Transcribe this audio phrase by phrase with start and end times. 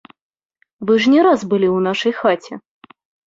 [0.89, 2.53] Вы ж не раз былі ў нашай хаце.